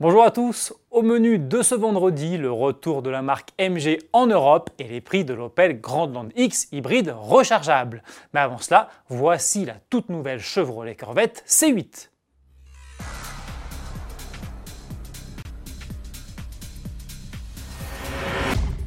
[0.00, 4.26] Bonjour à tous, au menu de ce vendredi, le retour de la marque MG en
[4.26, 8.02] Europe et les prix de l'Opel Grandland X hybride rechargeable.
[8.32, 12.09] Mais avant cela, voici la toute nouvelle Chevrolet Corvette C8.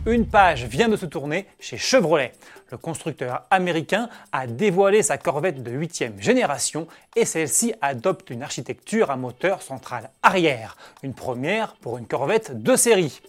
[0.05, 2.33] Une page vient de se tourner chez Chevrolet.
[2.71, 9.11] Le constructeur américain a dévoilé sa Corvette de 8e génération et celle-ci adopte une architecture
[9.11, 13.21] à moteur central arrière, une première pour une Corvette de série.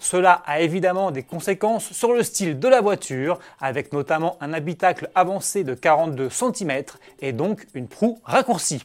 [0.00, 5.10] Cela a évidemment des conséquences sur le style de la voiture, avec notamment un habitacle
[5.14, 6.82] avancé de 42 cm
[7.20, 8.82] et donc une proue raccourcie.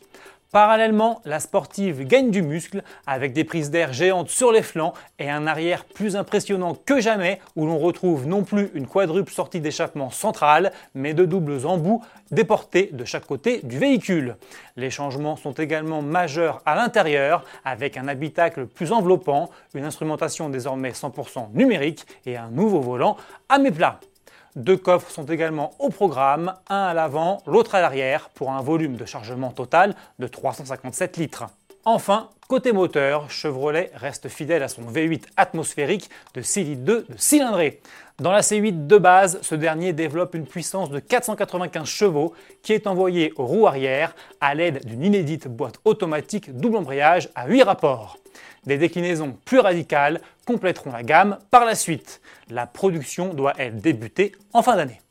[0.54, 5.28] Parallèlement, la sportive gagne du muscle avec des prises d'air géantes sur les flancs et
[5.28, 10.12] un arrière plus impressionnant que jamais où l'on retrouve non plus une quadruple sortie d'échappement
[10.12, 14.36] centrale mais de doubles embouts déportés de chaque côté du véhicule.
[14.78, 20.92] Les changements sont également majeurs à l'intérieur avec un habitacle plus enveloppant, une instrumentation désormais
[20.92, 23.18] 100% numérique et un nouveau volant
[23.50, 24.00] à mes plats.
[24.56, 28.98] Deux coffres sont également au programme, un à l'avant, l'autre à l'arrière, pour un volume
[28.98, 31.46] de chargement total de 357 litres.
[31.86, 37.18] Enfin, côté moteur, Chevrolet reste fidèle à son V8 atmosphérique de 6 litres 2 de
[37.18, 37.82] cylindrée.
[38.20, 42.88] Dans la C8 de base, ce dernier développe une puissance de 495 chevaux qui est
[42.88, 48.18] envoyée aux roues arrière à l'aide d'une inédite boîte automatique double embrayage à 8 rapports.
[48.66, 52.22] Des déclinaisons plus radicales compléteront la gamme par la suite.
[52.50, 55.02] La production doit elle débuter en fin d'année.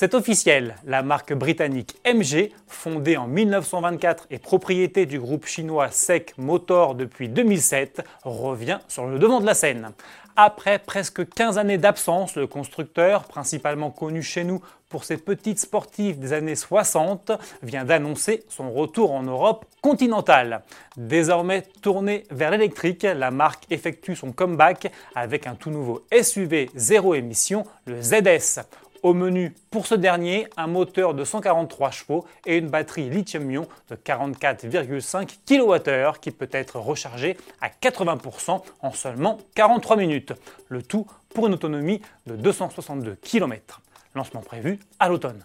[0.00, 6.34] C'est officiel, la marque britannique MG, fondée en 1924 et propriété du groupe chinois SEC
[6.38, 9.90] Motor depuis 2007, revient sur le devant de la scène.
[10.36, 16.20] Après presque 15 années d'absence, le constructeur, principalement connu chez nous pour ses petites sportives
[16.20, 17.32] des années 60,
[17.64, 20.62] vient d'annoncer son retour en Europe continentale.
[20.96, 27.16] Désormais tournée vers l'électrique, la marque effectue son comeback avec un tout nouveau SUV zéro
[27.16, 28.60] émission, le ZS.
[29.02, 33.94] Au menu pour ce dernier, un moteur de 143 chevaux et une batterie lithium-ion de
[33.94, 40.32] 44,5 kWh qui peut être rechargée à 80% en seulement 43 minutes.
[40.68, 43.80] Le tout pour une autonomie de 262 km.
[44.14, 45.44] Lancement prévu à l'automne.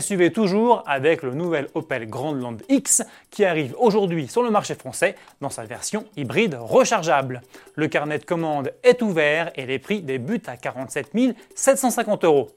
[0.00, 5.16] SUV toujours avec le nouvel Opel Grandland X qui arrive aujourd'hui sur le marché français
[5.40, 7.42] dans sa version hybride rechargeable.
[7.74, 11.10] Le carnet de commande est ouvert et les prix débutent à 47
[11.54, 12.50] 750 euros.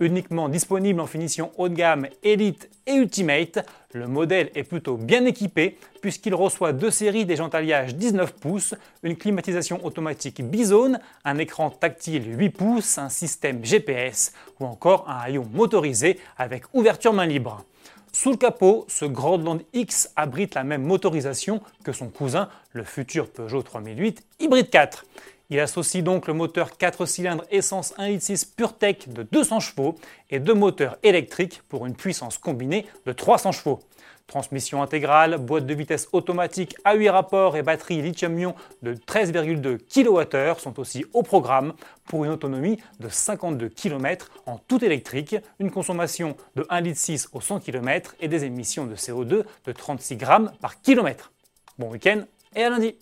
[0.00, 3.58] Uniquement disponible en finition haut de gamme Elite et Ultimate,
[3.92, 9.16] le modèle est plutôt bien équipé puisqu'il reçoit deux séries des alliage 19 pouces, une
[9.16, 15.46] climatisation automatique bizone, un écran tactile 8 pouces, un système GPS ou encore un haillon
[15.52, 17.62] motorisé avec ouverture main libre.
[18.10, 23.28] Sous le capot, ce Grandland X abrite la même motorisation que son cousin, le futur
[23.28, 25.04] Peugeot 3008 Hybride 4.
[25.52, 29.96] Il associe donc le moteur 4 cylindres essence 1.6 litre PureTech de 200 chevaux
[30.30, 33.80] et deux moteurs électriques pour une puissance combinée de 300 chevaux.
[34.28, 40.60] Transmission intégrale, boîte de vitesse automatique à 8 rapports et batterie lithium-ion de 13,2 kWh
[40.60, 41.72] sont aussi au programme
[42.04, 47.40] pour une autonomie de 52 km en tout électrique, une consommation de 1,6 litre au
[47.40, 51.32] 100 km et des émissions de CO2 de 36 grammes par kilomètre.
[51.76, 52.22] Bon week-end
[52.54, 52.94] et à lundi